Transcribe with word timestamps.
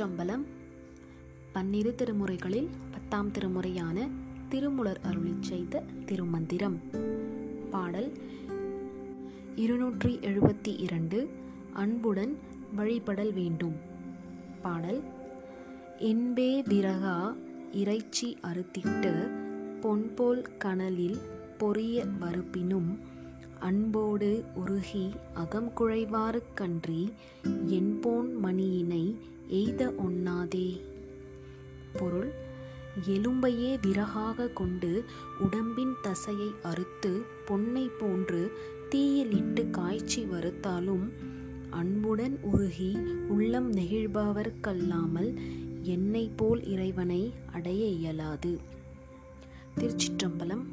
திருச்சம்பலம் 0.00 0.44
பன்னிரு 1.52 1.94
திருமுறைகளில் 1.98 2.68
பத்தாம் 2.90 3.30
திருமுறையான 3.32 4.08
திருமுலர் 4.48 5.00
அருளிச் 5.02 5.42
செய்த 5.42 5.82
திருமந்திரம். 6.06 6.76
பாடல் 7.70 8.08
இருநூற்றி 9.56 10.12
எழுபத்தி 10.22 10.72
இரண்டு 10.78 11.28
அன்புடன் 11.72 12.32
வழிபடல் 12.76 13.32
வேண்டும். 13.32 13.76
பாடல் 14.62 15.02
என்பே 15.98 16.62
விரகா 16.62 17.18
இறைச்சி 17.72 18.38
அறுத்திட்டு 18.42 19.14
பொன்போல் 19.80 20.44
கனலில் 20.58 21.18
பொரிய 21.58 22.06
வறுப்பினும் 22.20 22.90
அன்போடு 23.58 24.44
உருகி 24.54 25.10
அகம் 25.34 25.72
குழைவாறு 25.78 26.40
கன்றி 26.54 27.12
என்போன் 27.66 28.28
மணியினை 28.44 28.99
எய்த 29.50 29.94
ஒண்ணாதே. 30.08 30.80
பொருள் 31.92 32.30
எலும்பையே 33.08 33.78
விறகாக 33.82 34.52
கொண்டு 34.52 35.04
உடம்பின் 35.40 35.94
தசையை 36.02 36.50
அறுத்து 36.62 37.22
பொன்னை 37.46 37.90
போன்று 37.98 38.52
தீயில் 38.88 39.30
இட்டு 39.30 39.70
காய்ச்சி 39.70 40.24
வறுத்தாலும் 40.24 41.08
அன்புடன் 41.70 42.38
உருகி 42.42 42.98
உள்ளம் 43.28 43.72
நெகிழ்பவர்க்கல்லாமல் 43.72 45.34
என்னை 45.82 46.30
போல் 46.36 46.64
இறைவனை 46.64 47.32
அடைய 47.52 47.86
இயலாது. 47.86 48.58
திருச்சிற்றம்பலம் 49.78 50.64